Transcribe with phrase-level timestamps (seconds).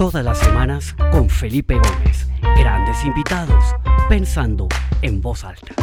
[0.00, 2.26] Todas las semanas con Felipe Gómez.
[2.58, 3.76] Grandes invitados,
[4.08, 4.66] pensando
[5.02, 5.74] en voz alta.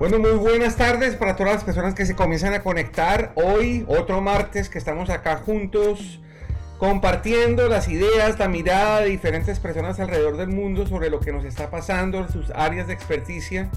[0.00, 3.30] Bueno, muy buenas tardes para todas las personas que se comienzan a conectar.
[3.36, 6.18] Hoy, otro martes que estamos acá juntos
[6.78, 11.44] compartiendo las ideas, la mirada de diferentes personas alrededor del mundo sobre lo que nos
[11.44, 13.70] está pasando, sus áreas de experticia.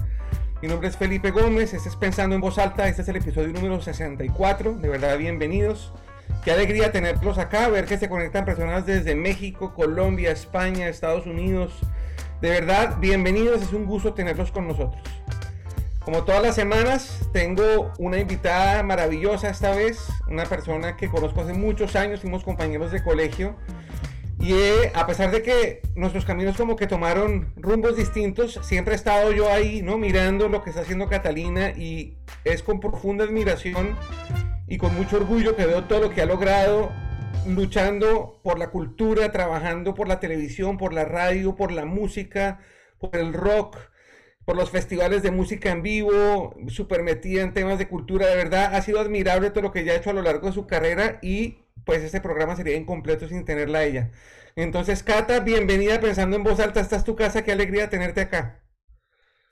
[0.62, 3.48] Mi nombre es Felipe Gómez, este es Pensando en Voz Alta, este es el episodio
[3.48, 5.92] número 64, de verdad bienvenidos.
[6.44, 11.74] Qué alegría tenerlos acá, ver que se conectan personas desde México, Colombia, España, Estados Unidos.
[12.40, 15.02] De verdad, bienvenidos, es un gusto tenerlos con nosotros.
[16.00, 21.52] Como todas las semanas, tengo una invitada maravillosa esta vez, una persona que conozco hace
[21.52, 23.56] muchos años, fuimos compañeros de colegio.
[24.38, 24.54] Y
[24.94, 29.50] a pesar de que nuestros caminos como que tomaron rumbos distintos, siempre he estado yo
[29.50, 29.98] ahí, ¿no?
[29.98, 33.96] Mirando lo que está haciendo Catalina y es con profunda admiración
[34.68, 36.92] y con mucho orgullo que veo todo lo que ha logrado
[37.46, 42.60] luchando por la cultura, trabajando por la televisión, por la radio, por la música,
[42.98, 43.76] por el rock,
[44.44, 48.74] por los festivales de música en vivo, súper metida en temas de cultura, de verdad
[48.74, 51.18] ha sido admirable todo lo que ya ha hecho a lo largo de su carrera
[51.22, 54.10] y pues este programa sería incompleto sin tenerla a ella.
[54.54, 58.62] Entonces, Cata, bienvenida pensando en voz alta, esta es tu casa, qué alegría tenerte acá.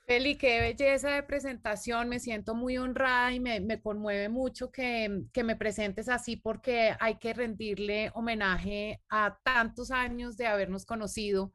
[0.07, 5.23] Feli, qué belleza de presentación, me siento muy honrada y me, me conmueve mucho que,
[5.33, 11.51] que, me presentes así porque hay que rendirle homenaje a tantos años de habernos conocido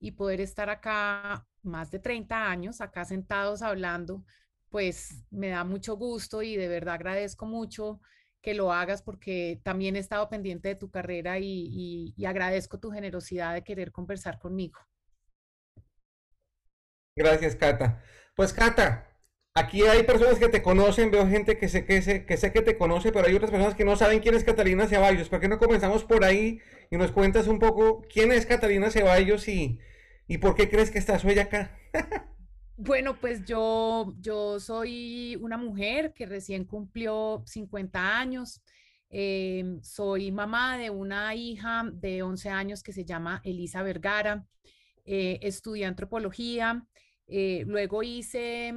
[0.00, 4.24] y poder estar acá más de 30 años, acá sentados hablando,
[4.70, 8.00] pues me da mucho gusto y de verdad agradezco mucho
[8.44, 13.54] que lo hagas porque también he estado pendiente de tu carrera y, agradezco tu generosidad
[13.54, 14.78] de querer conversar conmigo.
[17.16, 18.02] Gracias, Cata.
[18.36, 19.08] Pues, Cata,
[19.54, 22.62] aquí hay personas que te conocen, veo gente que sé que, sé que sé que
[22.62, 25.28] te conoce, pero hay otras personas que no saben quién es Catalina Ceballos.
[25.28, 29.48] ¿Por qué no comenzamos por ahí y nos cuentas un poco quién es Catalina Ceballos
[29.48, 29.80] y,
[30.26, 31.76] ¿Y por qué crees que estás hoy acá?
[32.76, 38.60] Bueno, pues yo, yo soy una mujer que recién cumplió 50 años.
[39.10, 44.44] Em, soy mamá de una hija de 11 años que se llama Elisa Vergara.
[45.04, 46.84] Eh, estudié antropología.
[47.28, 48.74] Eh, luego hice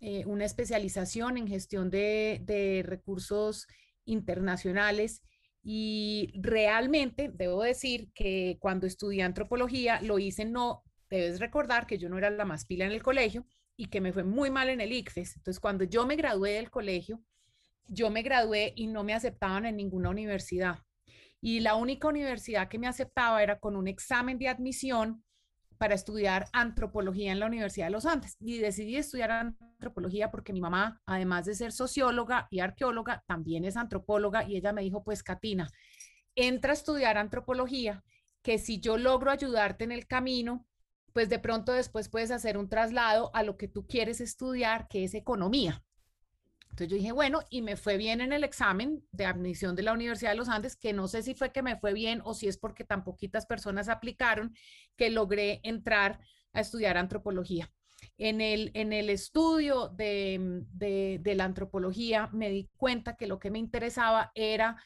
[0.00, 3.68] eh, una especialización en gestión de, de recursos
[4.04, 5.22] internacionales
[5.62, 12.08] y realmente debo decir que cuando estudié antropología lo hice no debes recordar que yo
[12.08, 13.46] no era la más pila en el colegio
[13.76, 15.36] y que me fue muy mal en el ICFES.
[15.36, 17.20] Entonces, cuando yo me gradué del colegio,
[17.88, 20.78] yo me gradué y no me aceptaban en ninguna universidad.
[21.40, 25.22] Y la única universidad que me aceptaba era con un examen de admisión
[25.78, 28.36] para estudiar antropología en la Universidad de los Andes.
[28.40, 33.76] Y decidí estudiar antropología porque mi mamá, además de ser socióloga y arqueóloga, también es
[33.76, 35.70] antropóloga y ella me dijo, pues Katina,
[36.34, 38.02] entra a estudiar antropología,
[38.42, 40.66] que si yo logro ayudarte en el camino,
[41.16, 45.02] pues de pronto después puedes hacer un traslado a lo que tú quieres estudiar, que
[45.02, 45.82] es economía.
[46.64, 49.94] Entonces yo dije, bueno, y me fue bien en el examen de admisión de la
[49.94, 52.48] Universidad de los Andes, que no sé si fue que me fue bien o si
[52.48, 54.54] es porque tan poquitas personas aplicaron,
[54.94, 56.20] que logré entrar
[56.52, 57.72] a estudiar antropología.
[58.18, 63.50] En el, en el estudio de, de, la antropología me di cuenta que lo que
[63.50, 64.76] me interesaba era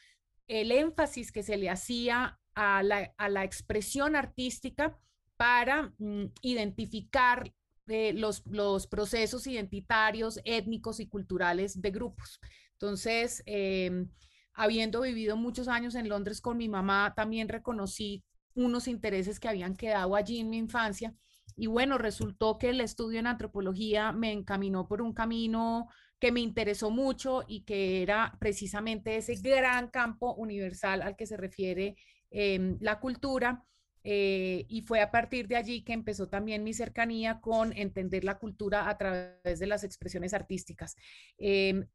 [0.47, 4.97] el énfasis que se le hacía a la, a la expresión artística
[5.41, 7.51] para mm, identificar
[7.87, 8.43] eh, los,
[8.85, 12.39] procesos identitarios, étnicos y culturales de grupos.
[12.73, 14.07] Entonces, em,
[14.53, 19.75] habiendo vivido muchos años en Londres con mi mamá, también reconocí unos intereses que habían
[19.75, 21.15] quedado allí en mi infancia.
[21.55, 25.87] Y bueno, resultó que el estudio en antropología me encaminó por un camino
[26.19, 31.35] que me interesó mucho y que era precisamente ese gran campo universal al que se
[31.35, 31.95] refiere
[32.29, 33.65] em, la cultura
[34.03, 38.39] eh, y fue a partir de allí que empezó también mi cercanía con entender la
[38.39, 40.95] cultura a través de las expresiones artísticas.
[41.37, 41.87] Em,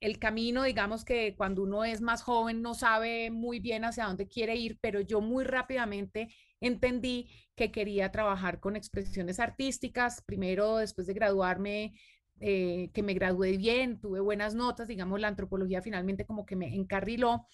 [0.00, 4.28] el camino, digamos que cuando uno es más joven no sabe muy bien hacia dónde
[4.28, 6.28] quiere ir, pero yo muy rápidamente
[6.60, 10.22] entendí que quería trabajar con expresiones artísticas.
[10.22, 11.94] Primero, después de graduarme,
[12.40, 16.74] eh, que me gradué bien, tuve buenas notas, digamos, la antropología finalmente como que me
[16.74, 17.46] encarriló.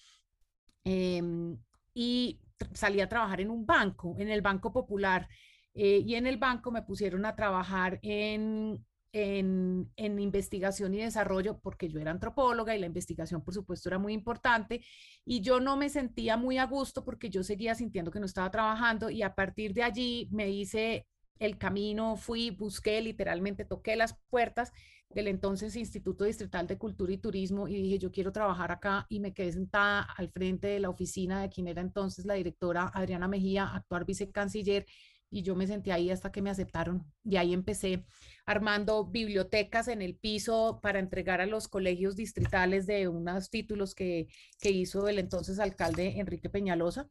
[0.83, 1.57] Em,
[1.93, 2.41] y
[2.73, 5.27] salí a trabajar en un banco, en el Banco Popular,
[5.73, 11.59] eh, y en el banco me pusieron a trabajar en, en, en, investigación y desarrollo,
[11.59, 14.81] porque yo era antropóloga y la investigación, por supuesto, era muy importante,
[15.25, 18.51] y yo no me sentía muy a gusto porque yo seguía sintiendo que no estaba
[18.51, 21.07] trabajando, y a partir de allí me hice
[21.39, 24.71] el camino, fui, busqué, literalmente toqué las puertas
[25.09, 29.19] del entonces Instituto Distrital de Cultura y Turismo y dije, yo quiero trabajar acá y
[29.19, 33.27] me quedé sentada al frente de la oficina de quien era entonces la directora Adriana
[33.27, 34.85] Mejía, actual vicecanciller,
[35.29, 37.11] y yo me senté ahí hasta que me aceptaron.
[37.23, 38.05] Y ahí empecé
[38.45, 44.27] armando bibliotecas en el piso para entregar a los colegios distritales de unos títulos que,
[44.61, 47.09] que hizo el entonces alcalde Enrique Peñalosa.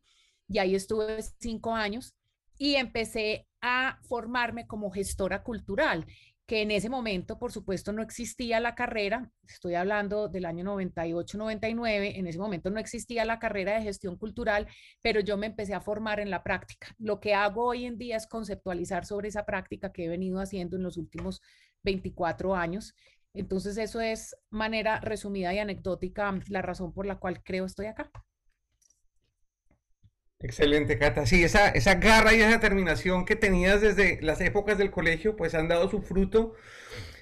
[0.49, 2.15] Y ahí estuve cinco años
[2.62, 6.06] y empecé a formarme como gestora cultural
[6.47, 12.19] que en ese momento, por supuesto, no existía la carrera, estoy hablando del año 98-99,
[12.19, 14.69] en ese momento no existía la carrera de gestión cultural,
[15.03, 16.94] pero yo me empecé a formar en la práctica.
[16.99, 20.76] Lo que hago hoy en día es conceptualizar sobre esa práctica que he venido haciendo
[20.76, 21.43] en los últimos
[21.82, 22.94] 24 años.
[23.35, 28.08] Entonces, eso es manera resumida y anecdótica la razón por la cual creo estoy acá.
[30.43, 31.25] Excelente, Cata.
[31.25, 35.55] Sí, esa, esa garra y esa determinación que tenías desde las épocas del colegio, pues
[35.55, 36.55] han dado su fruto.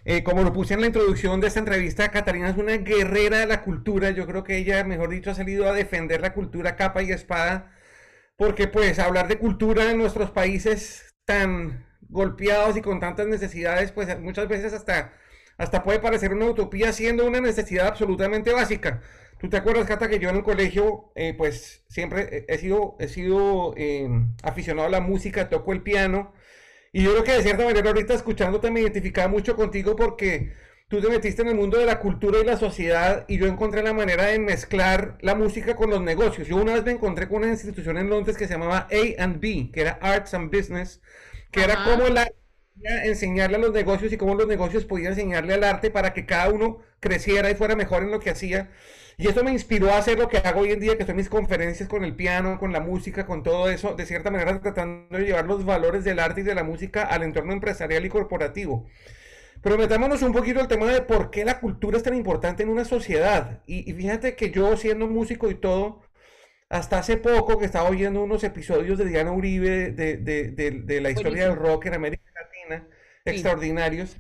[0.05, 3.47] Eh, como lo puse en la introducción de esta entrevista, Catarina es una guerrera de
[3.47, 4.11] la cultura.
[4.11, 7.73] Yo creo que ella, mejor dicho, ha salido a defender la cultura capa y espada,
[8.37, 14.19] porque pues hablar de cultura en nuestros países tan golpeados y con tantas necesidades, pues
[14.21, 15.15] muchas veces hasta,
[15.59, 19.03] hasta puede parecer una utopía siendo una necesidad absolutamente básica.
[19.41, 23.09] ¿Tú te acuerdas, Cata, que yo en el colegio, eh, pues siempre he sido, he
[23.09, 26.35] sido em, aficionado a la música, toco el piano,
[26.93, 30.55] y yo creo que de cierta manera ahorita escuchándote me identificaba mucho contigo porque
[30.89, 33.83] tú te metiste en el mundo de la cultura y la sociedad y yo encontré
[33.83, 36.49] la manera de mezclar la música con los negocios.
[36.49, 39.81] Yo una vez me encontré con una institución en Londres que se llamaba A&B, que
[39.83, 41.01] era Arts and Business,
[41.53, 42.29] que era como la
[43.05, 46.51] enseñarle a los negocios y cómo los negocios podían enseñarle al arte para que cada
[46.51, 48.71] uno creciera y fuera mejor en lo que hacía.
[49.21, 51.29] Y eso me inspiró a hacer lo que hago hoy en día, que son mis
[51.29, 55.25] conferencias con el piano, con la música, con todo eso, de cierta manera tratando de
[55.25, 58.87] llevar los valores del arte y de la música al entorno empresarial y corporativo.
[59.63, 62.71] Pero metámonos un poquito al tema de por qué la cultura es tan importante en
[62.71, 63.61] una sociedad.
[63.67, 66.01] Y, fíjate que yo, siendo músico y todo,
[66.71, 71.47] hasta hace poco que estaba oyendo unos episodios de Diana Uribe de, de, la historia
[71.47, 72.89] del rock en América Latina,
[73.27, 74.17] extraordinarios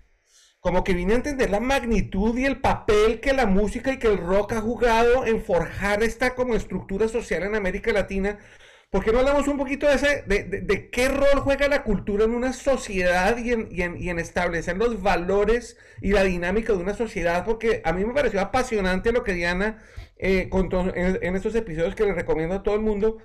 [0.61, 4.09] como que vine a entender la magnitud y el papel que la música y que
[4.09, 8.39] el rock ha jugado en forjar esta como estructura social en América Latina.
[8.91, 12.33] ¿Por qué no hablamos un poquito de, ese, de, qué rol juega la cultura en
[12.33, 17.45] una sociedad y en, establecer los valores y la dinámica de una sociedad?
[17.45, 19.79] Porque a mí me pareció apasionante lo que Diana
[20.19, 23.19] eh, contó en, estos episodios que le recomiendo a todo el mundo.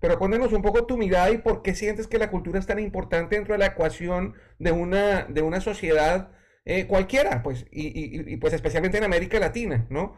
[0.00, 2.80] Pero cuéntanos un poco tu mirada y por qué sientes que la cultura es tan
[2.80, 6.32] importante dentro de la ecuación de una, de una sociedad
[6.64, 10.16] eh, cualquiera, pues, y, pues especialmente en América Latina, ¿no?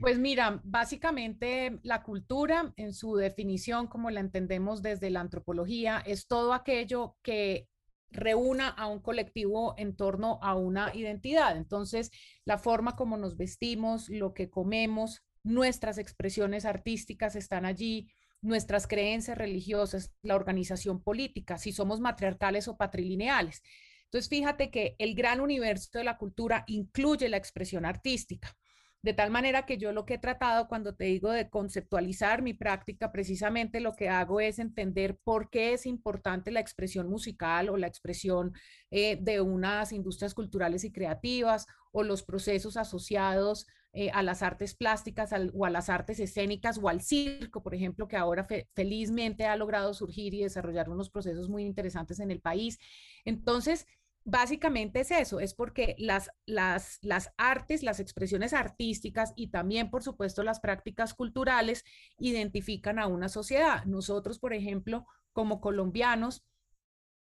[0.00, 6.26] Pues mira, básicamente la cultura en su definición, como la entendemos desde la antropología, es
[6.26, 7.68] todo aquello que
[8.10, 11.56] reúna a un colectivo en torno a una identidad.
[11.56, 12.10] Entonces,
[12.44, 18.08] la forma como nos vestimos, lo que comemos, nuestras expresiones artísticas están allí,
[18.40, 23.62] nuestras creencias religiosas, la organización política, si somos matriarcales o patrilineales.
[24.10, 28.56] Entonces, fíjate que el gran universo de la cultura incluye la expresión artística.
[29.00, 32.52] De tal manera que yo lo que he tratado cuando te digo de conceptualizar mi
[32.52, 37.76] práctica, precisamente lo que hago es entender por qué es importante la expresión musical o
[37.76, 38.52] la expresión
[38.90, 44.74] eh, de unas industrias culturales y creativas o los procesos asociados eh, a las artes
[44.74, 49.56] plásticas o a las artes escénicas o al circo, por ejemplo, que ahora felizmente ha
[49.56, 52.78] logrado surgir y desarrollar unos procesos muy interesantes en el país.
[53.24, 53.86] Entonces,
[54.28, 60.02] básicamente es eso, es porque las, las, las artes, las expresiones artísticas y también, por
[60.02, 61.84] supuesto, las prácticas culturales
[62.18, 63.84] identifican a una sociedad.
[63.86, 66.44] Nosotros, por ejemplo, como colombianos,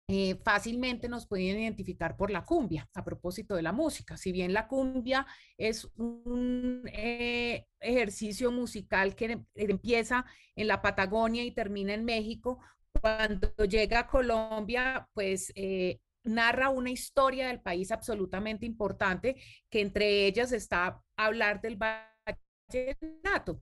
[0.08, 4.18] eh, fácilmente nos pueden identificar por la cumbia, a propósito de la música.
[4.18, 5.26] Si bien la cumbia
[5.58, 12.60] es un eh, ejercicio musical que empieza en la Patagonia y termina en México,
[13.00, 19.36] cuando llega a Colombia, pues eh, narra una historia del país absolutamente importante,
[19.70, 23.62] que entre ellas está hablar del vallenato.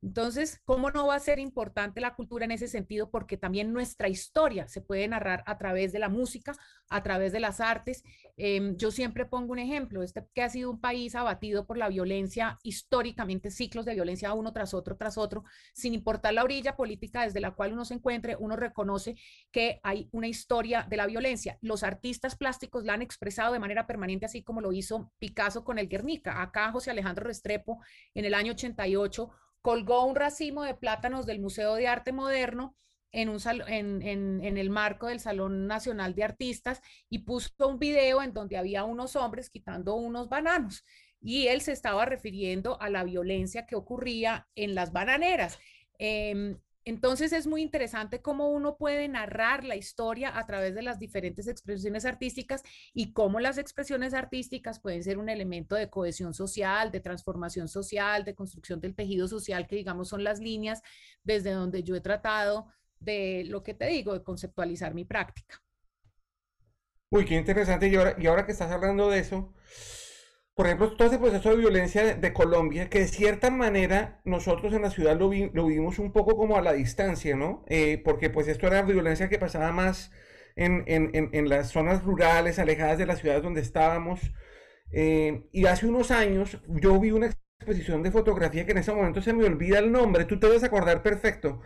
[0.00, 3.10] Entonces, ¿cómo no va a ser importante la cultura en ese sentido?
[3.10, 6.54] Porque también nuestra historia se puede narrar a través de la música,
[6.88, 8.04] a través de las artes.
[8.36, 11.88] Em, yo siempre pongo un ejemplo, este que ha sido un país abatido por la
[11.88, 15.42] violencia, históricamente ciclos de violencia uno tras otro, tras otro,
[15.74, 19.16] sin importar la orilla política desde la cual uno se encuentre, uno reconoce
[19.50, 21.58] que hay una historia de la violencia.
[21.60, 25.78] Los artistas plásticos la han expresado de manera permanente, así como lo hizo Picasso con
[25.78, 26.40] el Guernica.
[26.40, 27.80] Acá José Alejandro Restrepo
[28.14, 29.30] en el año 88
[29.68, 32.74] colgó un racimo de plátanos del Museo de Arte Moderno
[33.12, 33.28] en,
[34.56, 39.14] el marco del Salón Nacional de Artistas y puso un video en donde había unos
[39.14, 40.86] hombres quitando unos bananos
[41.20, 45.58] y él se estaba refiriendo a la violencia que ocurría en las bananeras.
[45.98, 46.56] Eh,
[46.88, 51.46] entonces es muy interesante cómo uno puede narrar la historia a través de las diferentes
[51.46, 52.62] expresiones artísticas
[52.94, 58.24] y cómo las expresiones artísticas pueden ser un elemento de cohesión social, de transformación social,
[58.24, 60.80] de construcción del tejido social, que digamos son las líneas
[61.22, 62.68] desde donde yo he tratado
[63.00, 65.62] de lo que te digo, de conceptualizar mi práctica.
[67.10, 67.88] Uy, qué interesante.
[67.88, 69.52] Y ahora, y ahora que estás hablando de eso,
[70.58, 74.82] por ejemplo, todo ese proceso de violencia de, Colombia, que de cierta manera nosotros en
[74.82, 77.64] la ciudad lo, vimos un poco como a la distancia, ¿no?
[77.68, 80.10] Eh, porque pues esto era violencia que pasaba más
[80.56, 84.32] en, las zonas rurales, alejadas de las ciudades donde estábamos.
[84.90, 87.26] Eh, y hace unos años yo vi una
[87.60, 90.64] exposición de fotografía que en ese momento se me olvida el nombre, tú te debes
[90.64, 91.60] acordar perfecto,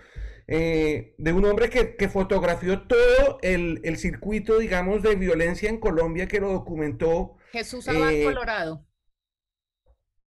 [0.49, 6.28] eh, de un hombre que, fotografió todo el, el, circuito, digamos, de violencia en Colombia,
[6.28, 8.87] que lo documentó Jesús Abad eh, Colorado.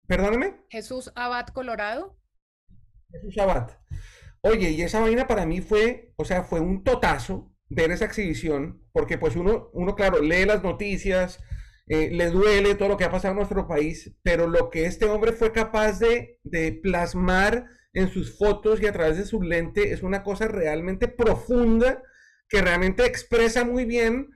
[0.08, 0.66] Perdóname.
[0.70, 2.18] Jesús Abad Colorado.
[3.12, 3.78] Jesús Abad.
[4.42, 8.84] Oye, y esa vaina para mí fue, o sea, fue un totazo ver esa exhibición,
[8.92, 11.40] porque pues uno, uno claro, lee las noticias,
[11.88, 15.06] eh, le duele todo lo que ha pasado en nuestro país, pero lo que este
[15.06, 19.94] hombre fue capaz de, de plasmar en sus fotos y a través de su lente
[19.94, 22.02] es una cosa realmente profunda
[22.50, 24.30] que realmente expresa muy bien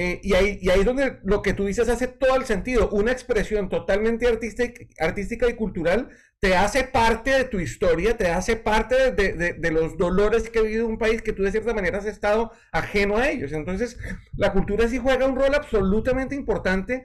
[0.00, 2.88] eh, y, ahí, y ahí es donde lo que tú dices hace todo el sentido.
[2.90, 8.54] Una expresión totalmente artística, artística y cultural te hace parte de tu historia, te hace
[8.54, 11.98] parte de, de, los dolores que ha vivido un país que tú de cierta manera
[11.98, 13.50] has estado ajeno a ellos.
[13.50, 13.98] Entonces,
[14.36, 17.04] la cultura sí juega un rol absolutamente importante,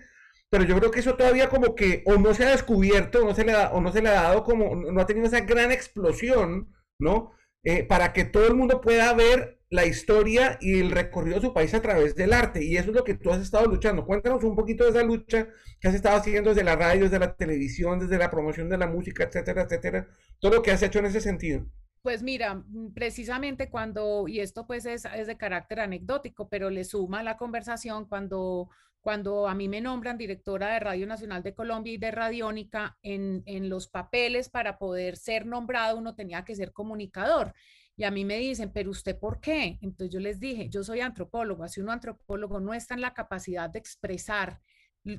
[0.52, 3.34] pero yo creo que eso todavía como que o no se ha descubierto, o no
[3.34, 5.72] se le ha, o no se le ha dado como, no ha tenido esa gran
[5.72, 7.32] explosión, ¿no?
[7.64, 11.54] Eh, para que todo el mundo pueda ver la historia y el recorrido de su
[11.54, 12.64] país a través del arte.
[12.64, 14.06] Y eso es lo que tú has estado luchando.
[14.06, 15.48] Cuéntanos un poquito de esa lucha
[15.80, 18.88] que has estado haciendo desde la radio, desde la televisión, desde la promoción de la
[18.88, 20.08] música, etcétera, etcétera.
[20.40, 21.66] Todo lo que has hecho en ese sentido.
[22.04, 26.84] Pues mira, mm, precisamente cuando, y esto pues es, es de carácter anecdótico, pero le
[26.84, 28.70] suma la conversación cuando,
[29.04, 33.44] cuando a mí me nombran directora de Radio Nacional de Colombia y de Radiónica, en,
[33.46, 37.54] en los papeles para poder ser nombrado uno tenía que ser comunicador.
[37.98, 39.78] Y a mí me dicen, pero usted por qué?
[39.82, 43.70] Entonces yo les dije, yo soy antropólogo, así un antropólogo no está en la capacidad
[43.70, 44.62] de expresar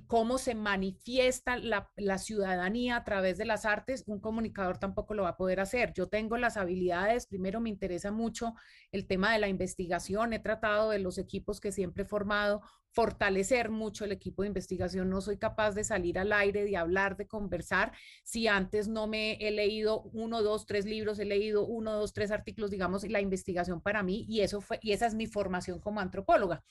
[0.06, 5.30] cómo se manifiesta la, ciudadanía a través de las artes, un comunicador tampoco lo va
[5.30, 5.92] a poder hacer.
[5.92, 8.54] Yo tengo las habilidades, primero me interesa mucho
[8.92, 12.62] el tema de la investigación, he tratado de los equipos que siempre he formado,
[12.92, 17.16] fortalecer mucho el equipo de investigación, no soy capaz de salir al aire, de hablar,
[17.16, 21.92] de conversar, si antes no me he leído uno, dos, tres libros, he leído uno,
[21.92, 25.26] dos, tres artículos, digamos, la investigación para mí, y eso fue, y esa es mi
[25.26, 26.62] formación como antropóloga.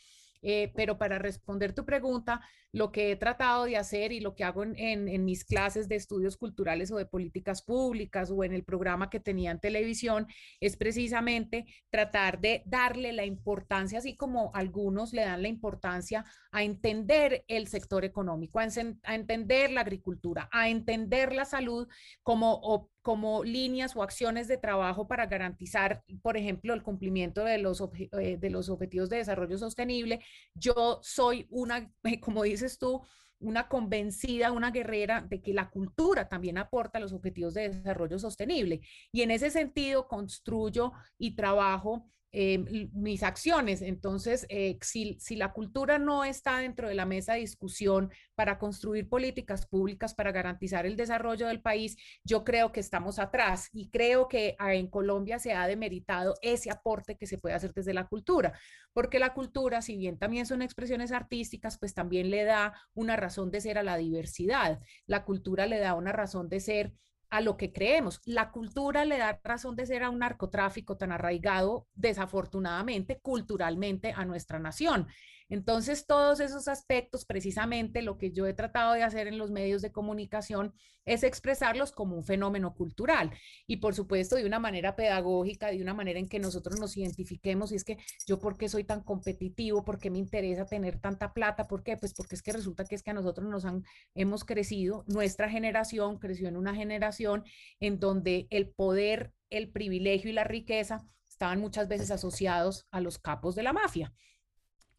[0.44, 2.42] Eh, pero para responder tu pregunta,
[2.74, 6.38] lo que he tratado de hacer y lo que hago en, mis clases de estudios
[6.38, 10.28] culturales o de políticas públicas o en el programa que tenía en televisión
[10.60, 16.64] es precisamente tratar de darle la importancia, así como algunos le dan la importancia a
[16.64, 18.68] entender el sector económico, a,
[19.04, 21.88] a entender la agricultura, a entender la salud
[22.24, 27.84] como como líneas o acciones de trabajo para garantizar, por ejemplo, el cumplimiento de los,
[28.20, 30.22] eh, de los objetivos de desarrollo sostenible.
[30.56, 31.92] Yo soy una,
[32.22, 33.04] como dices tú,
[33.40, 38.82] una convencida, una guerrera de que la cultura también aporta los objetivos de desarrollo sostenible.
[39.12, 42.58] Y en ese sentido construyo y trabajo eh,
[42.94, 43.84] mis acciones.
[43.84, 48.58] Entonces, eh, si, si, la cultura no está dentro de la mesa de discusión para
[48.58, 53.92] construir políticas públicas para garantizar el desarrollo del país, yo creo que estamos atrás y
[53.92, 57.94] creo que ah, en Colombia se ha demeritado ese aporte que se puede hacer desde
[57.94, 58.58] la cultura,
[58.94, 63.52] porque la cultura, si bien también son expresiones artísticas, pues también le da una razón
[63.52, 64.80] de ser a la diversidad.
[65.06, 66.94] La cultura le da una razón de ser
[67.34, 68.22] a lo que creemos.
[68.26, 74.24] La cultura le da razón de ser a un narcotráfico tan arraigado, desafortunadamente, culturalmente a
[74.24, 75.08] nuestra nación.
[75.50, 79.82] Entonces, todos esos aspectos, precisamente lo que yo he tratado de hacer en los medios
[79.82, 80.74] de comunicación
[81.06, 83.32] es expresarlos como un fenómeno cultural
[83.68, 87.72] y, por supuesto, de una manera pedagógica, de una manera en que nosotros nos identifiquemos
[87.72, 89.84] y es que yo, ¿por qué soy tan competitivo?
[89.84, 91.68] ¿Por qué me interesa tener tanta plata?
[91.68, 91.98] ¿Por qué?
[91.98, 93.84] Pues porque es que resulta que es que a nosotros nos han,
[94.16, 97.44] hemos crecido, nuestra generación creció en una generación
[97.80, 103.18] en donde el poder, el privilegio y la riqueza estaban muchas veces asociados a los
[103.18, 104.14] capos de la mafia.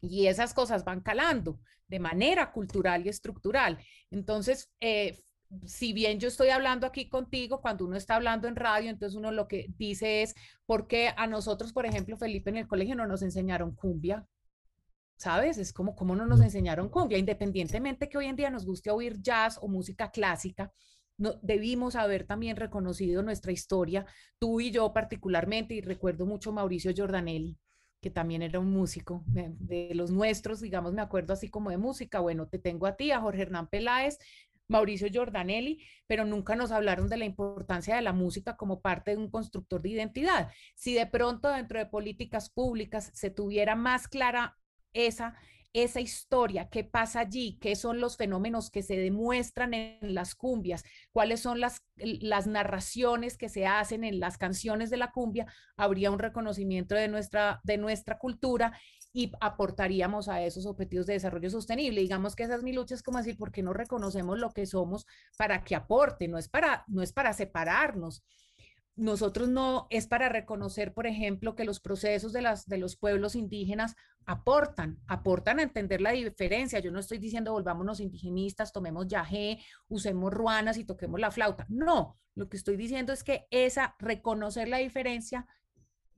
[0.09, 3.79] Y esas cosas van calando de manera cultural y estructural.
[4.09, 5.19] Entonces, eh,
[5.65, 9.31] si bien yo estoy hablando aquí contigo, cuando uno está hablando en radio, entonces uno
[9.31, 10.35] lo que dice es,
[10.65, 14.25] ¿por qué a nosotros, por ejemplo, Felipe, en el colegio no nos enseñaron cumbia?
[15.17, 15.57] ¿Sabes?
[15.57, 17.17] Es como, ¿cómo no nos enseñaron cumbia?
[17.17, 20.73] Independientemente que hoy en día nos guste oír jazz o música clásica,
[21.17, 24.05] no, debimos haber también reconocido nuestra historia,
[24.37, 27.57] tú y yo particularmente, y recuerdo mucho Mauricio Giordanelli,
[28.05, 32.19] que también era un músico de, los nuestros, digamos, me acuerdo así como de música.
[32.19, 34.19] Bueno, te tengo a ti, a Jorge Hernán Peláez,
[34.67, 39.17] Mauricio Giordanelli, pero nunca nos hablaron de la importancia de la música como parte de
[39.17, 40.51] un constructor de identidad.
[40.75, 44.55] Si de pronto dentro de políticas públicas se tuviera más clara
[44.93, 45.33] esa,
[45.75, 50.83] esa historia, qué pasa allí, qué son los fenómenos que se demuestran en las cumbias,
[51.11, 56.11] cuáles son las, las narraciones que se hacen en las canciones de la cumbia, habría
[56.11, 58.79] un reconocimiento de nuestra, de nuestra cultura
[59.11, 61.99] y aportaríamos a esos objetivos de desarrollo sostenible.
[62.01, 64.65] Digamos que esa es mi lucha, es como decir, ¿por qué no reconocemos lo que
[64.65, 65.05] somos
[65.37, 66.29] para que aporte?
[66.29, 68.23] No es para, no es para separarnos.
[68.97, 73.35] Nosotros no, es para reconocer, por ejemplo, que los procesos de, las, de los pueblos
[73.35, 76.79] indígenas aportan, aportan a entender la diferencia.
[76.79, 81.65] Yo no estoy diciendo volvámonos indigenistas, tomemos yagé, usemos ruanas y toquemos la flauta.
[81.69, 85.47] No, lo que estoy diciendo es que esa, reconocer la diferencia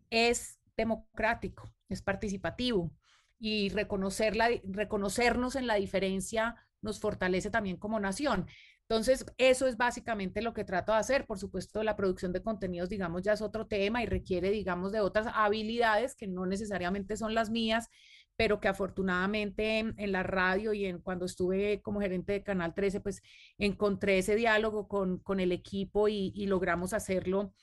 [0.09, 2.91] es democrático, es participativo
[3.39, 8.47] y reconocerla, reconocernos en la diferencia nos fortalece también como nación.
[8.89, 11.25] Entonces, eso es básicamente lo que trato de hacer.
[11.25, 15.01] Por supuesto, la producción de contenidos, digamos, ya es otro tema y requiere, digamos, de
[15.01, 17.89] otras habilidades que no necesariamente son las mías,
[18.38, 23.01] pero que afortunadamente en, la radio y en cuando estuve como gerente de Canal 13,
[23.01, 23.22] pues
[23.58, 27.53] encontré ese diálogo con, con el equipo y, logramos hacerlo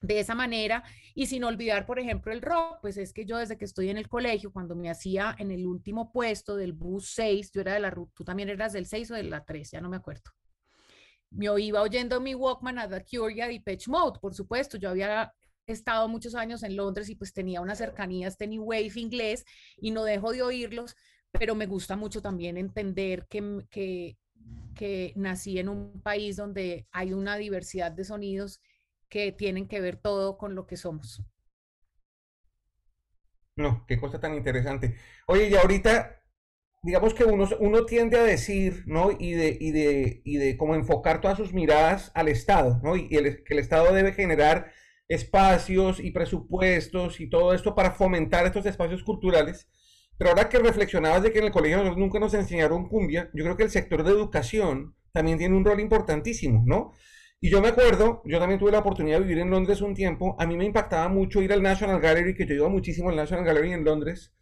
[0.00, 3.58] de esa manera y sin olvidar, por ejemplo, el rock, pues es que yo desde
[3.58, 7.50] que estoy en el colegio, cuando me hacía en el último puesto del bus 6,
[7.52, 9.88] yo era de la tú también eras del 6 o de la 3, ya no
[9.88, 10.30] me acuerdo.
[11.34, 14.90] Me iba oyendo mi Walkman a The Cure y a Depeche Mode, por supuesto, yo
[14.90, 15.32] había
[15.66, 19.44] estado muchos años en Londres y pues tenía una cercanía a este New Wave inglés
[19.76, 20.94] y no dejo de oírlos,
[21.30, 24.18] pero me gusta mucho también entender que, que,
[24.74, 28.60] que nací en un país donde hay una diversidad de sonidos
[29.08, 31.22] que tienen que ver todo con lo que somos.
[33.56, 34.96] No, qué cosa tan interesante.
[35.26, 36.21] Oye, y ahorita,
[36.82, 39.10] digamos que uno, uno tiende a decir, ¿no?
[39.16, 42.96] Y de, y de, y de cómo enfocar todas sus miradas al Estado, ¿no?
[42.96, 44.72] Y el, que el Estado debe generar
[45.08, 49.68] espacios y presupuestos y todo esto para fomentar estos espacios culturales.
[50.18, 53.56] Pero ahora que reflexionabas de que en el colegio nunca nos enseñaron cumbia, yo creo
[53.56, 56.92] que el sector de educación también tiene un rol importantísimo, ¿no?
[57.40, 60.36] Y yo me acuerdo, yo también tuve la oportunidad de vivir en Londres un tiempo,
[60.38, 63.44] a mí me impactaba mucho ir al National Gallery, que yo iba muchísimo al National
[63.44, 64.32] Gallery en Londres,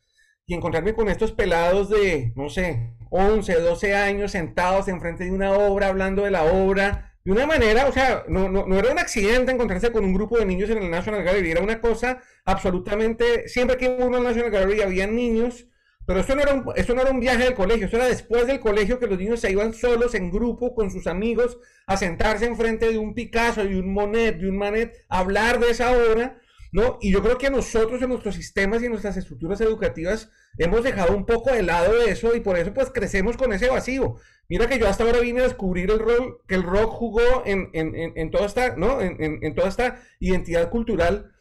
[0.50, 5.52] y encontrarme con estos pelados de, no sé, 11, 12 años sentados enfrente de una
[5.52, 8.98] obra, hablando de la obra, de una manera, o sea, no, no, no era un
[8.98, 13.46] accidente encontrarse con un grupo de niños en el National Gallery, era una cosa absolutamente,
[13.46, 15.68] siempre que uno al National Gallery había niños
[16.10, 18.44] pero esto no, era un, esto no era un viaje del colegio, esto era después
[18.48, 22.46] del colegio que los niños se iban solos en grupo con sus amigos a sentarse
[22.46, 26.40] enfrente de un Picasso, de un Monet, de un Manet, a hablar de esa obra,
[26.72, 26.98] ¿no?
[27.00, 31.16] Y yo creo que nosotros en nuestros sistemas y en nuestras estructuras educativas hemos dejado
[31.16, 34.16] un poco de lado eso y por eso pues crecemos con ese vacío.
[34.48, 37.70] Mira que yo hasta ahora vine a descubrir el rol que el rock jugó en,
[37.72, 39.00] en, en, en toda esta, ¿no?
[39.00, 41.32] En, toda esta identidad cultural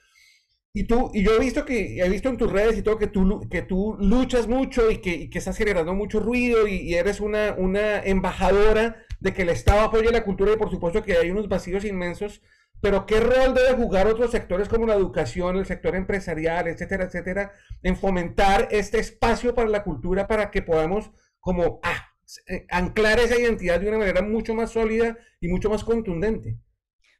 [0.72, 3.08] y tú, y yo he visto que, he visto en tus redes y todo que
[3.08, 7.20] tú, que tú luchas mucho y que, y que estás generando mucho ruido y, eres
[7.20, 11.32] una, una embajadora de que el Estado apoye la cultura y por supuesto que hay
[11.32, 12.42] unos vacíos inmensos,
[12.82, 17.52] pero ¿qué rol debe jugar otros sectores como la educación, el sector empresarial, etcétera, etcétera,
[17.84, 22.14] en fomentar este espacio para la cultura para que podamos como ah,
[22.48, 26.58] eh, anclar esa identidad de una manera mucho más sólida y mucho más contundente?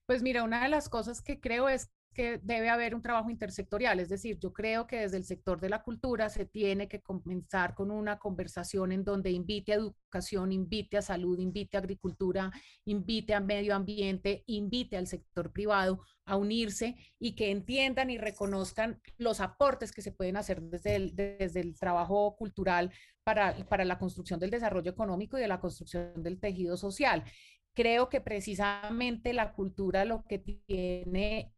[0.06, 3.98] Pues mira, una de las cosas que creo es que debe haber un trabajo intersectorial,
[4.02, 7.74] es decir, yo creo que desde el sector de la cultura se tiene que comenzar
[7.74, 12.52] con una conversación en donde invite a educación, invite a salud, invite a agricultura,
[12.84, 19.00] invite a medio ambiente, invite al sector privado a unirse y que entiendan y reconozcan
[19.18, 22.92] los aportes que se pueden hacer desde el, desde el trabajo cultural
[23.24, 27.24] para, para la construcción del desarrollo económico y de la construcción del tejido social.
[27.74, 31.54] Creo que precisamente la cultura lo que tiene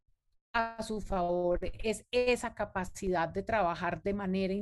[0.54, 4.54] a su favor es esa capacidad de trabajar de manera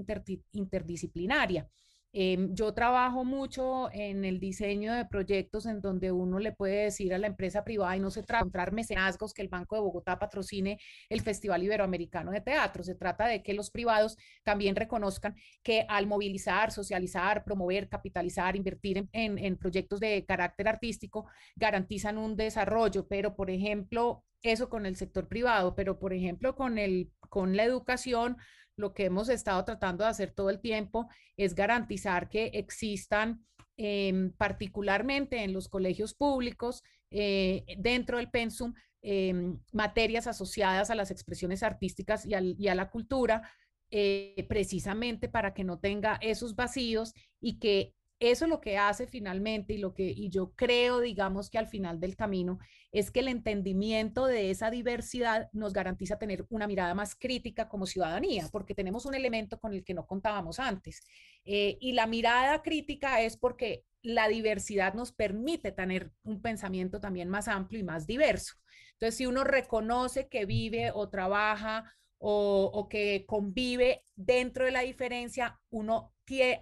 [0.52, 1.67] interdisciplinaria.
[2.12, 7.13] Em, yo trabajo mucho en el diseño de proyectos en donde uno le puede decir
[7.13, 9.82] a la empresa privada y no se trata de encontrar mecenazgos que el Banco de
[9.82, 12.84] Bogotá patrocine el Festival Iberoamericano de Teatro.
[12.84, 19.08] Se trata de que los privados también reconozcan que al movilizar, socializar, promover, capitalizar, invertir
[19.12, 23.08] en, en proyectos de carácter artístico, garantizan un desarrollo.
[23.08, 27.63] Pero, por ejemplo, eso con el sector privado, pero por ejemplo con, el, con la
[27.63, 28.38] educación,
[28.79, 33.45] lo que hemos estado tratando de hacer todo el tiempo es garantizar que existan,
[33.77, 41.11] em, particularmente en los colegios públicos, eh, dentro del pensum, em, materias asociadas a las
[41.11, 43.49] expresiones artísticas y, a la cultura,
[43.91, 49.73] eh, precisamente para que no tenga esos vacíos y que eso lo que hace finalmente
[49.73, 52.60] y lo que y yo creo, digamos que al final del camino
[52.91, 57.86] es que el entendimiento de esa diversidad nos garantiza tener una mirada más crítica como
[57.86, 61.01] ciudadanía, porque tenemos un elemento con el que no contábamos antes.
[61.45, 67.29] Eh, y la mirada crítica es porque la diversidad nos permite tener un pensamiento también
[67.29, 68.55] más amplio y más diverso.
[68.93, 74.82] Entonces, si uno reconoce que vive o trabaja o, o que convive dentro de la
[74.82, 76.13] diferencia, uno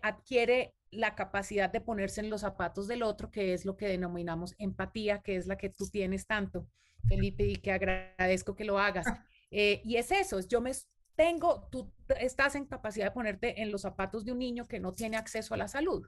[0.02, 4.56] adquiere la capacidad de ponerse en los zapatos del otro, que es lo que denominamos
[4.58, 6.68] empatía, que es la que tú tienes tanto,
[7.08, 9.06] Felipe, y que agradezco que lo hagas.
[9.50, 10.72] Eh, y es eso, yo me
[11.16, 14.94] tengo, tú estás en capacidad de ponerte en los zapatos de un niño que no
[14.94, 16.08] tiene acceso a la salud.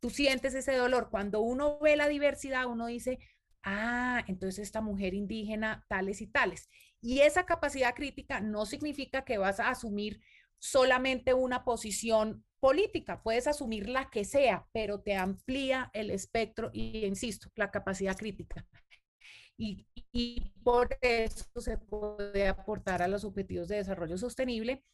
[0.00, 1.10] Tú sientes ese dolor.
[1.10, 3.20] Cuando uno ve la diversidad, uno dice,
[3.62, 6.68] ah, entonces esta mujer indígena, tales y tales.
[7.00, 10.20] Y esa capacidad crítica no significa que vas a asumir
[10.58, 17.04] solamente una posición política, puedes asumir la que sea, pero te amplía el espectro y,
[17.04, 18.64] insisto, la capacidad crítica.
[19.58, 24.84] Y, y, por eso se puede aportar a los objetivos de desarrollo sostenible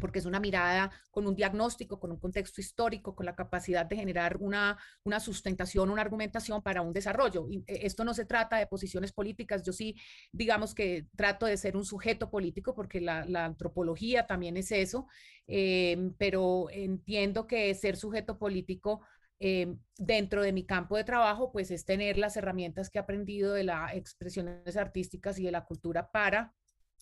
[0.00, 3.96] porque es una mirada con un diagnóstico, con un contexto histórico, con la capacidad de
[3.96, 7.46] generar una, una sustentación, una argumentación para un desarrollo.
[7.48, 9.96] Y eh, esto no se trata de posiciones políticas, yo sí,
[10.32, 15.06] digamos que trato de ser un sujeto político, porque la, antropología también es eso,
[15.46, 19.00] eh, pero entiendo que ser sujeto político
[19.42, 23.54] eh, dentro de mi campo de trabajo, pues es tener las herramientas que he aprendido
[23.54, 26.54] de las expresiones artísticas y de la cultura para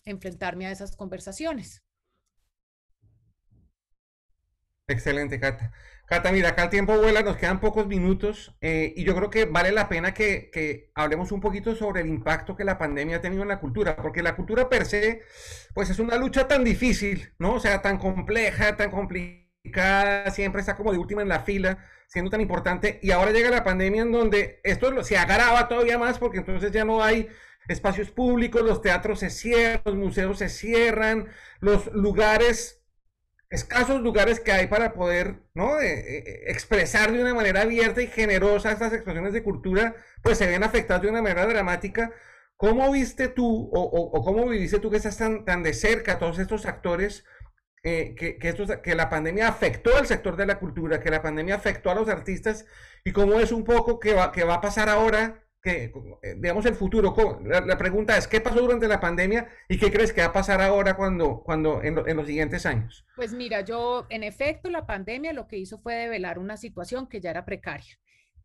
[0.05, 1.83] enfrentarme a esas conversaciones.
[4.89, 5.71] Excelente, Cata.
[6.07, 9.45] Cata, mira, acá el tiempo vuela, nos quedan pocos minutos eh, y yo creo que
[9.45, 13.21] vale la pena que, que, hablemos un poquito sobre el impacto que la pandemia ha
[13.21, 15.21] tenido en la cultura, porque la cultura per se,
[15.75, 17.55] pues es una lucha tan difícil, ¿no?
[17.57, 22.31] O sea, tan compleja, tan complicada, siempre está como de última en la fila, siendo
[22.31, 26.39] tan importante, y ahora llega la pandemia en donde esto se agrava todavía más porque
[26.39, 27.29] entonces ya no hay
[27.69, 31.29] espacios públicos, los teatros se cierran, los museos se cierran,
[31.61, 32.79] los lugares
[33.51, 35.81] escasos lugares que hay para poder ¿no?
[35.81, 40.47] Eh, eh, expresar de una manera abierta y generosa estas expresiones de cultura, pues se
[40.47, 42.13] ven afectadas de una manera dramática.
[42.57, 46.39] ¿Cómo viste tú o, cómo viviste tú que estás tan, tan de cerca a todos
[46.39, 47.25] estos actores,
[47.85, 51.55] eh, que, que, que la pandemia afectó al sector de la cultura, que la pandemia
[51.55, 52.67] afectó a los artistas
[53.05, 55.93] y cómo es un poco que va, que va a pasar ahora que,
[56.23, 57.15] eh, digamos, el futuro?
[57.45, 60.61] La, pregunta es, ¿qué pasó durante la pandemia y qué crees que va a pasar
[60.61, 63.05] ahora cuando, cuando en, los siguientes años?
[63.17, 67.21] Pues mira, yo, en efecto, la pandemia lo que hizo fue develar una situación que
[67.21, 67.99] ya era precaria.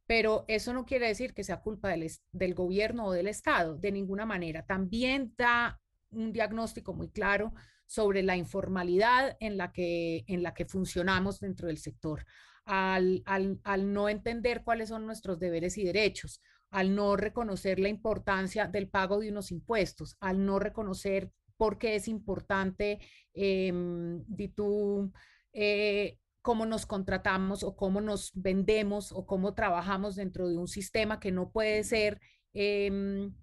[0.05, 3.91] Pero eso no quiere decir que sea culpa del, del gobierno o del Estado, de
[3.91, 4.65] ninguna manera.
[4.65, 7.53] También da un diagnóstico muy claro
[7.85, 12.25] sobre la informalidad en la que, en la que funcionamos dentro del sector,
[12.65, 16.41] al, al, al no entender cuáles son nuestros deberes y derechos,
[16.73, 21.95] al no reconocer la importancia del pago de unos impuestos, al no reconocer por qué
[21.95, 22.99] es importante,
[23.35, 23.71] eh,
[24.55, 25.11] tú,
[25.53, 31.19] eh, cómo nos contratamos o cómo nos vendemos o cómo trabajamos dentro de un sistema
[31.19, 32.19] que no puede ser
[32.53, 33.33] em,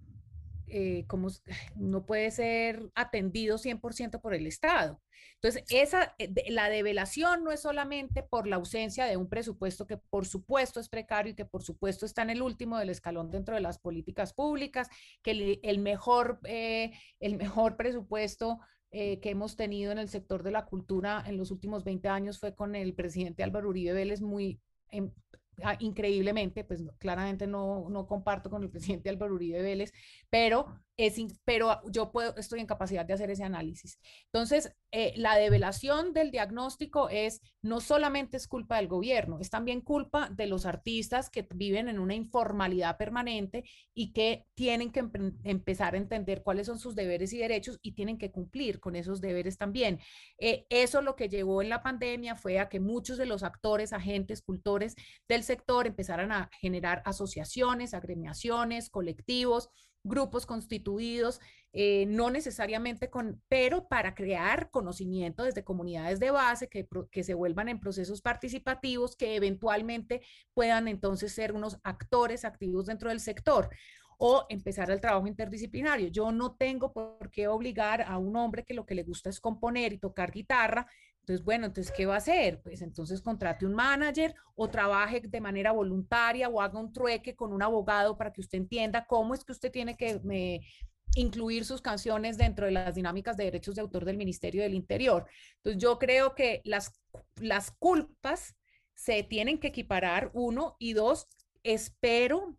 [0.70, 1.28] eh, como
[1.76, 5.00] no puede ser atendido 100% por el Estado.
[5.34, 9.96] Entonces, esa, eh, la develación no es solamente por la ausencia de un presupuesto que
[9.96, 13.54] por supuesto es precario y que por supuesto está en el último del escalón dentro
[13.54, 14.88] de las políticas públicas,
[15.22, 18.60] que el, mejor, eh, el mejor presupuesto
[18.92, 22.56] que hemos tenido en el sector de la cultura en los últimos 20 años fue
[22.56, 25.12] con el presidente Álvaro Uribe Vélez, muy, em,
[25.62, 29.92] ah, increíblemente, pues claramente no, no comparto con el presidente Álvaro Uribe Vélez,
[30.28, 30.80] pero
[31.44, 33.98] pero yo puedo, estoy en capacidad de hacer ese análisis.
[34.26, 39.80] Entonces, eh, la develación del diagnóstico es no solamente es culpa del gobierno, es también
[39.82, 45.08] culpa de los artistas que viven en una informalidad permanente y que tienen que
[45.44, 49.20] empezar a entender cuáles son sus deberes y derechos y tienen que cumplir con esos
[49.20, 50.00] deberes también.
[50.38, 53.92] Eh, eso lo que llevó en la pandemia fue a que muchos de los actores,
[53.92, 54.96] agentes, cultores
[55.28, 59.70] del sector empezaran a generar asociaciones, agremiaciones, colectivos,
[60.02, 61.40] grupos constituidos,
[61.72, 67.34] eh, no necesariamente con, pero para crear conocimiento desde comunidades de base que, que se
[67.34, 70.22] vuelvan en procesos participativos, que eventualmente
[70.54, 73.70] puedan entonces ser unos actores activos dentro del sector
[74.22, 76.08] o empezar el trabajo interdisciplinario.
[76.08, 79.40] Yo no tengo por qué obligar a un hombre que lo que le gusta es
[79.40, 80.86] componer y tocar guitarra.
[81.30, 82.60] Entonces, bueno, entonces, ¿qué va a hacer?
[82.60, 87.52] Pues entonces contrate un manager o trabaje de manera voluntaria o haga un trueque con
[87.52, 90.20] un abogado para que usted entienda cómo es que usted tiene que
[91.14, 95.24] incluir sus canciones dentro de las dinámicas de derechos de autor del Ministerio del Interior.
[95.58, 96.92] Entonces, yo creo que las,
[97.36, 98.56] las culpas
[98.94, 101.28] se tienen que equiparar, uno, y dos,
[101.62, 102.56] espero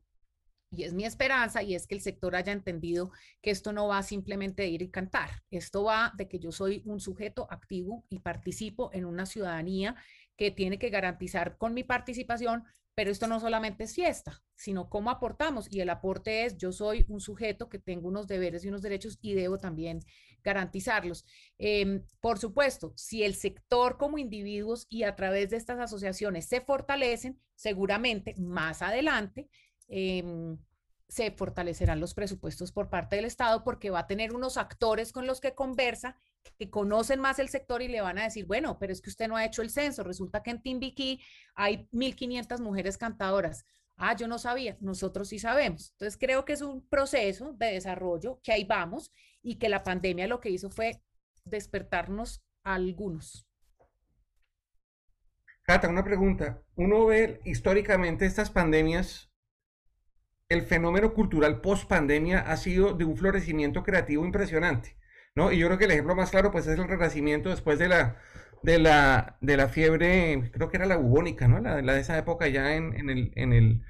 [0.72, 4.02] y es mi esperanza y es que el sector haya entendido que esto no va
[4.04, 8.20] simplemente de ir y cantar, esto va de que yo soy un sujeto activo y
[8.20, 9.96] participo en una ciudadanía
[10.38, 12.64] que tiene que garantizar con mi participación,
[12.96, 17.06] pero esto no solamente es fiesta, sino cómo aportamos y el aporte es yo soy
[17.10, 20.00] un sujeto que tengo unos deberes y unos derechos y debo también
[20.44, 21.26] garantizarlos.
[21.58, 26.62] Em, por supuesto, si el sector como individuos y a través de estas asociaciones se
[26.62, 29.50] fortalecen, seguramente más adelante
[29.94, 30.58] Em,
[31.10, 35.28] se fortalecerán los presupuestos por parte del Estado porque va a tener unos actores con
[35.28, 36.16] los que conversa
[36.58, 39.28] que conocen más el sector y le van a decir, bueno, pero es que usted
[39.28, 41.22] no ha hecho el censo, resulta que en Timbiquí
[41.54, 43.66] hay 1.500 mujeres cantadoras.
[43.98, 45.92] Ah, yo no sabía, nosotros sí sabemos.
[45.92, 49.12] Entonces creo que es un proceso de desarrollo que ahí vamos
[49.44, 51.02] y que la pandemia lo que hizo fue
[51.44, 53.46] despertarnos a algunos.
[55.64, 56.62] Cata, una pregunta.
[56.76, 59.31] Uno ve históricamente estas pandemias
[60.52, 64.98] el fenómeno cultural post pandemia ha sido de un florecimiento creativo impresionante,
[65.36, 65.52] ¿no?
[65.52, 68.18] Y yo creo que el ejemplo más claro, pues, es el renacimiento después de la,
[68.62, 71.60] de la, de la fiebre, creo que era la bubónica, ¿no?
[71.60, 73.84] La, de esa época ya en, el, en, el,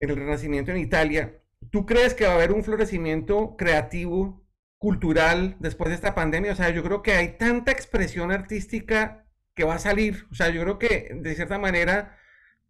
[0.00, 1.42] en el renacimiento en Italia.
[1.70, 4.46] ¿Tú crees que va a haber un florecimiento creativo,
[4.78, 6.52] cultural, después de esta pandemia?
[6.52, 10.26] O sea, yo creo que hay tanta expresión artística que va a salir.
[10.30, 12.18] O sea, yo creo que, de cierta manera,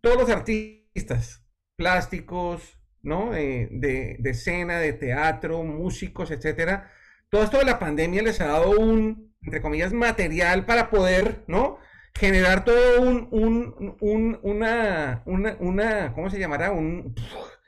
[0.00, 1.43] todos los artistas,
[1.76, 3.32] plásticos, ¿no?
[3.32, 3.68] de,
[4.18, 6.90] de, escena, de teatro, músicos, etcétera.
[7.28, 11.78] Todo esto de la pandemia les ha dado un, entre comillas, material para poder, ¿no?
[12.14, 16.70] Generar todo un, un, un una, una, una, ¿cómo se llamará?
[16.70, 17.14] Un,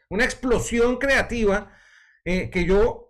[0.08, 1.72] una explosión creativa
[2.24, 3.05] eh, que yo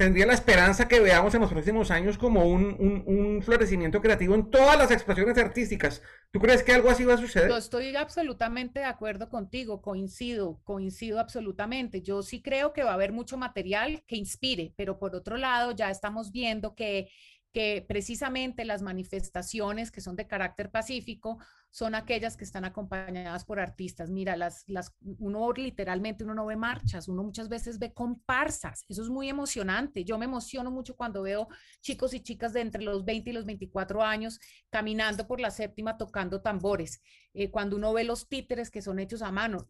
[0.00, 4.78] tendría la esperanza que veamos en los próximos años como un, florecimiento creativo en todas
[4.78, 6.00] las expresiones artísticas.
[6.30, 7.50] ¿Tú crees que algo así va a suceder?
[7.50, 12.00] Yo estoy absolutamente de acuerdo contigo, coincido, coincido absolutamente.
[12.00, 15.72] Yo sí creo que va a haber mucho material que inspire, pero por otro lado
[15.72, 17.10] ya estamos viendo que
[17.52, 21.38] que precisamente las manifestaciones que son de carácter pacífico
[21.70, 24.10] son aquellas que están acompañadas por artistas.
[24.10, 28.84] Mira, las, las, uno literalmente, uno no ve marchas, uno muchas veces ve comparsas.
[28.88, 30.04] Eso es muy emocionante.
[30.04, 31.48] Yo me emociono mucho cuando veo
[31.80, 35.96] chicos y chicas de entre los 20 y los 24 años caminando por la séptima
[35.96, 37.00] tocando tambores.
[37.34, 39.66] Eh, cuando uno ve los títeres que son hechos a mano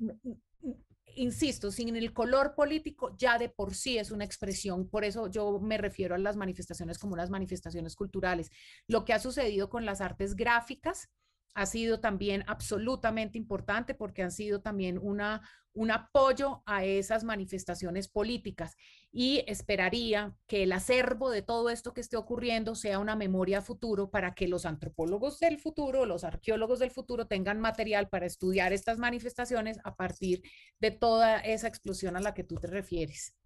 [1.17, 5.59] insisto, sin el color político ya de por sí es una expresión, por eso yo
[5.61, 8.51] me refiero a las manifestaciones como unas manifestaciones culturales.
[8.87, 11.09] Lo que ha sucedido con las artes gráficas,
[11.55, 15.43] ha sido también absolutamente importante porque han sido también una,
[15.75, 18.77] un apoyo a esas manifestaciones políticas
[19.13, 24.11] y esperaría que el acervo de todo esto que esté ocurriendo sea una memoria futuro
[24.11, 28.99] para que los antropólogos del futuro, los arqueólogos del futuro tengan material para estudiar estas
[28.99, 30.43] manifestaciones a partir
[30.81, 33.40] de toda esa explosión a la que tú te refieres.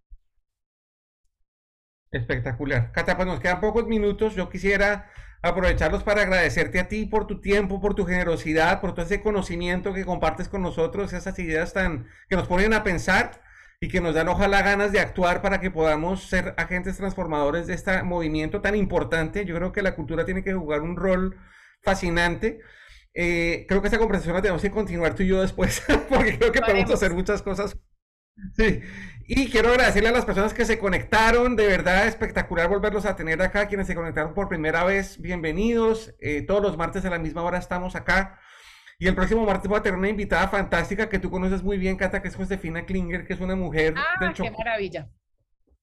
[2.14, 2.92] Espectacular.
[2.92, 4.36] Cata, pues nos quedan pocos minutos.
[4.36, 5.10] Yo quisiera
[5.42, 9.92] aprovecharlos para agradecerte a ti por tu tiempo, por tu generosidad, por todo ese conocimiento
[9.92, 13.42] que compartes con nosotros, esas ideas tan que nos ponen a pensar
[13.80, 17.74] y que nos dan ojalá ganas de actuar para que podamos ser agentes transformadores de
[17.74, 19.44] este movimiento tan importante.
[19.44, 21.36] Yo creo que la cultura tiene que jugar un rol
[21.82, 22.60] fascinante.
[23.12, 26.52] Eh, creo que esta conversación la tenemos que continuar tú y yo después, porque creo
[26.52, 27.76] que podemos hacer muchas cosas.
[28.56, 28.80] Sí,
[29.26, 33.40] y quiero agradecerle a las personas que se conectaron, de verdad espectacular volverlos a tener
[33.40, 37.42] acá, quienes se conectaron por primera vez, bienvenidos, eh, todos los martes a la misma
[37.42, 38.38] hora estamos acá.
[38.98, 41.96] Y el próximo martes voy a tener una invitada fantástica que tú conoces muy bien,
[41.96, 45.08] Cata, que es Josefina Klinger, que es una mujer ah, del qué maravilla.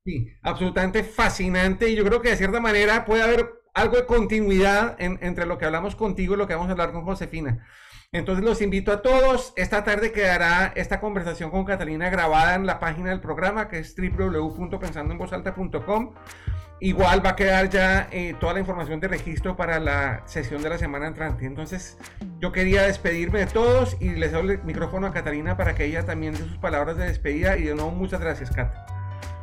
[0.03, 4.95] Sí, absolutamente fascinante y yo creo que de cierta manera puede haber algo de continuidad
[4.99, 7.65] entre lo que hablamos contigo y lo que vamos a hablar con Josefina.
[8.13, 9.53] Entonces los invito a todos.
[9.55, 13.95] Esta tarde quedará esta conversación con Catalina grabada en la página del programa que es
[13.95, 16.13] www.pensandoenvozalta.com.
[16.81, 20.67] Igual va a quedar ya eh, toda la información de registro para la sesión de
[20.67, 21.45] la semana entrante.
[21.45, 21.97] Entonces
[22.39, 26.05] yo quería despedirme de todos y les doy el micrófono a Catalina para que ella
[26.05, 28.90] también dé sus palabras de despedida y de nuevo muchas gracias, Cata.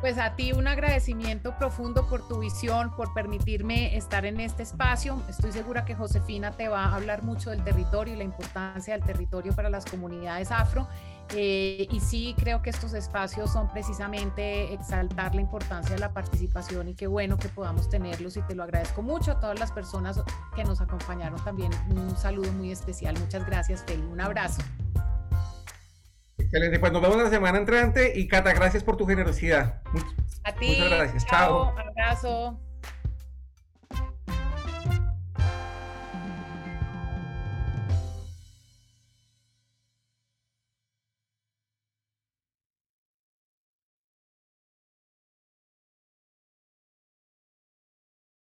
[0.01, 5.21] Pues a ti un agradecimiento profundo por tu visión, por permitirme estar en este espacio.
[5.27, 9.03] Estoy segura que Josefina te va a hablar mucho del territorio y la importancia del
[9.03, 10.87] territorio para las comunidades afro.
[11.35, 16.87] Eh, y sí, creo que estos espacios son precisamente exaltar la importancia de la participación
[16.87, 20.19] y qué bueno que podamos tenerlos y te lo agradezco mucho a todas las personas
[20.55, 21.71] que nos acompañaron también.
[21.89, 23.19] Un saludo muy especial.
[23.19, 24.03] Muchas gracias, Feli.
[24.03, 24.61] Un abrazo.
[26.51, 29.83] Excelente, pues nos vemos la semana entrante y Cata, gracias por tu generosidad.
[30.43, 30.77] A ti.
[30.79, 31.25] Muchas gracias.
[31.27, 31.75] Chao.
[31.75, 31.77] Chao.
[31.77, 32.59] Abrazo.